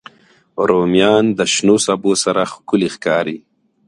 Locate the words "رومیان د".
0.67-1.39